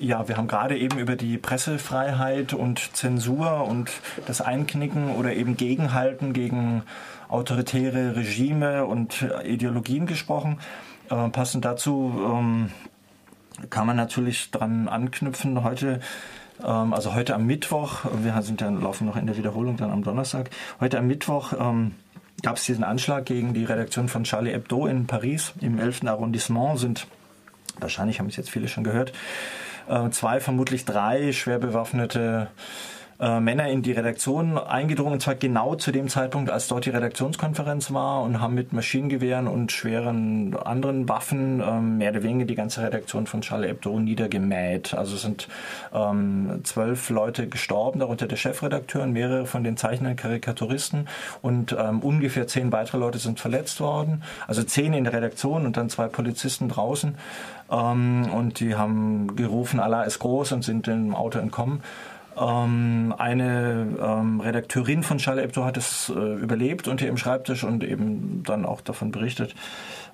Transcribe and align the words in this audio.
ja, 0.00 0.26
wir 0.28 0.38
haben 0.38 0.48
gerade 0.48 0.78
eben 0.78 0.98
über 0.98 1.14
die 1.14 1.36
Pressefreiheit 1.36 2.54
und 2.54 2.96
Zensur 2.96 3.66
und 3.68 3.90
das 4.26 4.40
Einknicken 4.40 5.14
oder 5.14 5.34
eben 5.34 5.58
Gegenhalten 5.58 6.32
gegen 6.32 6.82
autoritäre 7.28 8.16
Regime 8.16 8.86
und 8.86 9.26
Ideologien 9.44 10.06
gesprochen. 10.06 10.58
Äh, 11.10 11.28
passend 11.28 11.66
dazu 11.66 12.14
ähm, 12.24 12.70
kann 13.68 13.86
man 13.86 13.96
natürlich 13.96 14.50
dran 14.50 14.88
anknüpfen. 14.88 15.62
Heute 15.62 16.00
ähm, 16.64 16.94
also 16.94 17.14
heute 17.14 17.34
am 17.34 17.44
Mittwoch, 17.44 18.06
wir 18.22 18.40
sind 18.40 18.62
ja, 18.62 18.70
laufen 18.70 19.06
noch 19.06 19.16
in 19.16 19.26
der 19.26 19.36
Wiederholung 19.36 19.76
dann 19.76 19.90
am 19.90 20.02
Donnerstag, 20.02 20.48
heute 20.80 20.98
am 20.98 21.08
Mittwoch 21.08 21.52
ähm, 21.58 21.94
gab 22.42 22.56
es 22.56 22.64
diesen 22.64 22.84
Anschlag 22.84 23.26
gegen 23.26 23.52
die 23.52 23.64
Redaktion 23.64 24.08
von 24.08 24.24
Charlie 24.24 24.52
Hebdo 24.52 24.86
in 24.86 25.06
Paris. 25.06 25.52
Im 25.60 25.78
11. 25.78 26.06
Arrondissement 26.06 26.78
sind, 26.78 27.06
wahrscheinlich 27.78 28.18
haben 28.18 28.28
es 28.28 28.36
jetzt 28.36 28.48
viele 28.48 28.66
schon 28.66 28.82
gehört, 28.82 29.10
äh, 29.10 29.69
zwei, 30.10 30.40
vermutlich 30.40 30.84
drei 30.84 31.32
schwer 31.32 31.58
bewaffnete 31.58 32.48
äh, 33.20 33.38
Männer 33.38 33.68
in 33.68 33.82
die 33.82 33.92
Redaktion 33.92 34.56
eingedrungen, 34.56 35.14
und 35.14 35.20
zwar 35.20 35.34
genau 35.34 35.74
zu 35.74 35.92
dem 35.92 36.08
Zeitpunkt, 36.08 36.50
als 36.50 36.68
dort 36.68 36.86
die 36.86 36.90
Redaktionskonferenz 36.90 37.92
war 37.92 38.22
und 38.22 38.40
haben 38.40 38.54
mit 38.54 38.72
Maschinengewehren 38.72 39.46
und 39.46 39.72
schweren 39.72 40.56
anderen 40.56 41.08
Waffen 41.08 41.60
ähm, 41.60 41.98
mehr 41.98 42.12
oder 42.12 42.22
weniger 42.22 42.46
die 42.46 42.54
ganze 42.54 42.82
Redaktion 42.82 43.26
von 43.26 43.42
Charlie 43.42 43.68
Hebdo 43.68 44.00
niedergemäht. 44.00 44.94
Also 44.94 45.16
sind 45.16 45.48
ähm, 45.92 46.60
zwölf 46.64 47.10
Leute 47.10 47.46
gestorben, 47.46 48.00
darunter 48.00 48.26
der 48.26 48.36
Chefredakteur 48.36 49.02
und 49.02 49.12
mehrere 49.12 49.44
von 49.44 49.64
den 49.64 49.76
Zeichnern 49.76 50.16
Karikaturisten 50.16 51.06
und 51.42 51.76
ähm, 51.78 52.00
ungefähr 52.00 52.46
zehn 52.46 52.72
weitere 52.72 52.98
Leute 52.98 53.18
sind 53.18 53.38
verletzt 53.38 53.80
worden. 53.80 54.22
Also 54.46 54.62
zehn 54.62 54.94
in 54.94 55.04
der 55.04 55.12
Redaktion 55.12 55.66
und 55.66 55.76
dann 55.76 55.90
zwei 55.90 56.08
Polizisten 56.08 56.70
draußen. 56.70 57.16
Ähm, 57.70 58.30
und 58.32 58.60
die 58.60 58.76
haben 58.76 59.36
gerufen, 59.36 59.78
Allah 59.78 60.04
ist 60.04 60.20
groß 60.20 60.52
und 60.52 60.64
sind 60.64 60.88
im 60.88 61.14
Auto 61.14 61.38
entkommen. 61.38 61.82
Ähm, 62.40 63.14
eine 63.18 63.86
ähm, 64.00 64.40
Redakteurin 64.40 65.02
von 65.02 65.18
Charlie 65.18 65.42
Hebdo 65.42 65.64
hat 65.64 65.76
es 65.76 66.08
äh, 66.08 66.12
überlebt 66.12 66.88
unter 66.88 67.04
ihrem 67.04 67.18
Schreibtisch 67.18 67.64
und 67.64 67.84
eben 67.84 68.42
dann 68.44 68.64
auch 68.64 68.80
davon 68.80 69.10
berichtet. 69.10 69.54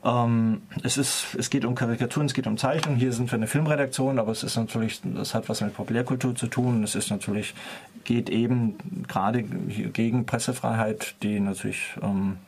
Ähm, 0.04 0.62
es, 0.82 0.98
ist, 0.98 1.36
es 1.38 1.50
geht 1.50 1.64
um 1.64 1.76
Karikaturen, 1.76 2.26
es 2.26 2.34
geht 2.34 2.48
um 2.48 2.56
Zeichnungen. 2.56 2.98
Hier 2.98 3.12
sind 3.12 3.30
wir 3.30 3.36
eine 3.36 3.46
Filmredaktion, 3.46 4.18
aber 4.18 4.32
es 4.32 4.42
ist 4.42 4.56
natürlich, 4.56 5.00
das 5.04 5.34
hat 5.34 5.48
was 5.48 5.60
mit 5.60 5.74
Populärkultur 5.74 6.34
zu 6.34 6.48
tun. 6.48 6.82
Es 6.82 6.96
ist 6.96 7.10
natürlich, 7.10 7.54
geht 8.02 8.28
eben 8.28 8.76
gerade 9.06 9.44
gegen 9.44 10.26
Pressefreiheit, 10.26 11.14
die 11.22 11.38
natürlich 11.38 11.94
ähm, 12.02 12.38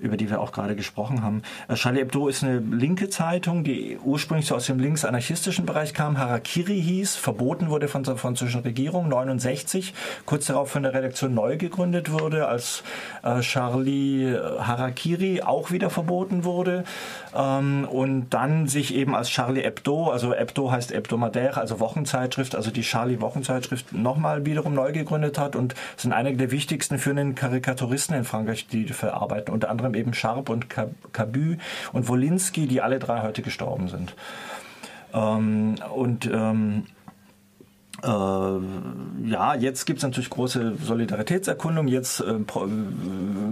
über 0.00 0.16
die 0.16 0.30
wir 0.30 0.40
auch 0.40 0.52
gerade 0.52 0.76
gesprochen 0.76 1.22
haben. 1.22 1.42
Äh, 1.68 1.74
Charlie 1.74 2.00
Hebdo 2.00 2.28
ist 2.28 2.42
eine 2.42 2.58
linke 2.58 3.08
Zeitung, 3.08 3.64
die 3.64 3.98
ursprünglich 4.02 4.46
so 4.46 4.54
aus 4.54 4.66
dem 4.66 4.78
links-anarchistischen 4.78 5.66
Bereich 5.66 5.94
kam, 5.94 6.18
Harakiri 6.18 6.80
hieß, 6.80 7.16
verboten 7.16 7.70
wurde 7.70 7.88
von 7.88 8.02
der 8.02 8.16
französischen 8.16 8.62
Regierung 8.62 9.08
69, 9.08 9.94
kurz 10.26 10.46
darauf 10.46 10.70
von 10.70 10.82
der 10.82 10.94
Redaktion 10.94 11.34
neu 11.34 11.56
gegründet 11.56 12.10
wurde, 12.10 12.48
als 12.48 12.82
äh, 13.22 13.40
Charlie 13.40 14.24
äh, 14.24 14.60
Harakiri 14.60 15.42
auch 15.42 15.70
wieder 15.70 15.90
verboten 15.90 16.44
wurde. 16.44 16.84
Ähm, 17.34 17.86
und 17.88 18.30
dann 18.30 18.66
sich 18.66 18.94
eben 18.94 19.14
als 19.14 19.28
Charlie 19.28 19.62
Hebdo, 19.62 20.10
also 20.10 20.34
Hebdo 20.34 20.70
heißt 20.70 20.92
Hebdomadaire, 20.92 21.60
also 21.60 21.80
Wochenzeitschrift, 21.80 22.54
also 22.54 22.70
die 22.70 22.82
Charlie 22.82 23.20
Wochenzeitschrift 23.20 23.92
nochmal 23.92 24.46
wiederum 24.46 24.74
neu 24.74 24.92
gegründet 24.92 25.38
hat. 25.38 25.56
Und 25.56 25.74
sind 25.96 26.12
einige 26.12 26.36
der 26.36 26.50
wichtigsten 26.50 26.98
führenden 26.98 27.34
Karikaturisten 27.34 28.16
in 28.16 28.24
Frankreich, 28.24 28.66
die 28.66 28.86
verarbeiten, 28.86 29.52
unter 29.52 29.70
anderem 29.70 29.89
eben 29.94 30.14
Sharp 30.14 30.48
und 30.48 30.66
Cabu 30.68 31.56
und 31.92 32.08
Wolinski, 32.08 32.66
die 32.66 32.80
alle 32.80 32.98
drei 32.98 33.22
heute 33.22 33.42
gestorben 33.42 33.88
sind. 33.88 34.14
Ähm, 35.12 35.76
und 35.94 36.28
ähm, 36.32 36.84
äh, 38.02 39.28
ja, 39.28 39.54
jetzt 39.54 39.84
gibt 39.84 39.98
es 39.98 40.02
natürlich 40.02 40.30
große 40.30 40.76
Solidaritätserkundung. 40.82 41.88
Jetzt 41.88 42.20
äh, 42.20 42.38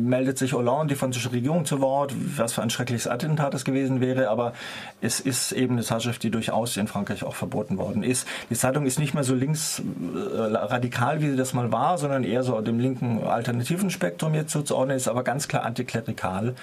meldet 0.08 0.38
sich 0.38 0.52
Hollande, 0.52 0.94
die 0.94 0.98
französische 0.98 1.32
Regierung, 1.32 1.64
zu 1.64 1.80
Wort, 1.80 2.14
was 2.36 2.52
für 2.52 2.62
ein 2.62 2.70
schreckliches 2.70 3.06
Attentat 3.06 3.54
es 3.54 3.64
gewesen 3.64 4.00
wäre. 4.00 4.30
Aber 4.30 4.52
es 5.00 5.20
ist 5.20 5.52
eben 5.52 5.74
eine 5.74 5.82
Zeitschrift, 5.82 6.22
die 6.22 6.30
durchaus 6.30 6.76
in 6.76 6.88
Frankreich 6.88 7.24
auch 7.24 7.34
verboten 7.34 7.78
worden 7.78 8.02
ist. 8.02 8.26
Die 8.50 8.54
Zeitung 8.54 8.86
ist 8.86 8.98
nicht 8.98 9.14
mehr 9.14 9.24
so 9.24 9.34
links 9.34 9.80
äh, 9.80 10.38
radikal, 10.38 11.20
wie 11.20 11.30
sie 11.30 11.36
das 11.36 11.54
mal 11.54 11.70
war, 11.70 11.98
sondern 11.98 12.24
eher 12.24 12.42
so 12.42 12.60
dem 12.60 12.78
linken 12.78 13.22
alternativen 13.22 13.90
Spektrum 13.90 14.34
jetzt 14.34 14.52
zuzuordnen, 14.52 14.96
ist 14.96 15.08
aber 15.08 15.22
ganz 15.22 15.48
klar 15.48 15.64
antiklerikal. 15.64 16.54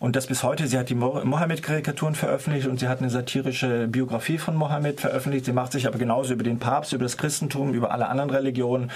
Und 0.00 0.16
das 0.16 0.26
bis 0.26 0.42
heute, 0.42 0.66
sie 0.66 0.78
hat 0.78 0.88
die 0.88 0.94
Mohammed-Karikaturen 0.94 2.14
veröffentlicht 2.14 2.66
und 2.66 2.80
sie 2.80 2.88
hat 2.88 3.00
eine 3.00 3.10
satirische 3.10 3.86
Biografie 3.86 4.38
von 4.38 4.56
Mohammed 4.56 4.98
veröffentlicht. 4.98 5.44
Sie 5.44 5.52
macht 5.52 5.72
sich 5.72 5.86
aber 5.86 5.98
genauso 5.98 6.32
über 6.32 6.42
den 6.42 6.58
Papst, 6.58 6.94
über 6.94 7.04
das 7.04 7.18
Christentum, 7.18 7.74
über 7.74 7.90
alle 7.90 8.08
anderen 8.08 8.30
Religionen 8.30 8.90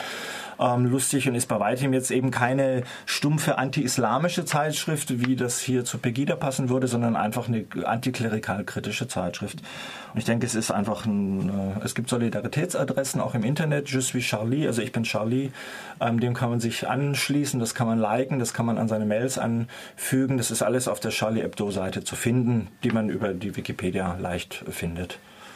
ähm, 0.59 0.87
lustig 0.87 1.29
und 1.29 1.35
ist 1.35 1.47
bei 1.47 1.59
weitem 1.61 1.93
jetzt 1.93 2.11
eben 2.11 2.31
keine 2.31 2.83
stumpfe 3.07 3.59
anti-islamische 3.59 4.45
Zeitschrift, 4.45 5.27
wie 5.27 5.37
das 5.37 5.61
hier 5.61 5.85
zu 5.85 5.99
Pegida 5.99 6.37
passen 6.37 6.69
würde, 6.69 6.89
sondern 6.89 7.17
einfach 7.17 7.49
eine 7.49 7.65
antiklerikal-kritische 7.85 9.09
Zeitschrift. 9.09 9.61
Und 10.13 10.19
ich 10.19 10.25
denke, 10.25 10.47
es 10.47 10.55
ist 10.55 10.71
einfach 10.71 11.07
ein, 11.07 11.49
äh, 11.49 11.85
es 11.85 11.95
gibt 11.95 12.09
Solidaritätsadressen 12.09 13.21
auch 13.21 13.35
im 13.35 13.45
Internet, 13.45 13.89
Je 13.91 14.01
suis 14.01 14.25
Charlie, 14.25 14.67
also 14.67 14.83
ich 14.83 14.93
bin 14.93 15.03
Charlie, 15.03 15.51
ähm, 16.01 16.21
dem 16.21 16.35
kann 16.35 16.51
man 16.51 16.61
sich 16.61 16.89
anschließen, 16.89 17.61
das 17.61 17.75
kann 17.75 17.87
man 17.87 17.99
liken, 17.99 18.39
das 18.39 18.55
kann 18.55 18.67
man 18.67 18.79
an 18.79 18.89
seine 18.89 19.07
Mails 19.07 19.39
anfügen, 19.39 20.37
das 20.39 20.51
ist 20.51 20.63
alles 20.63 20.89
auf 20.89 21.01
der 21.01 21.11
Charlie 21.11 21.43
Hebdo 21.43 21.71
Seite 21.71 22.05
zu 22.05 22.17
finden, 22.17 22.69
die 22.83 22.91
man 22.91 23.09
über 23.09 23.35
die 23.35 23.57
Wikipedia 23.57 24.17
leicht 24.21 24.65
findet. 24.71 25.19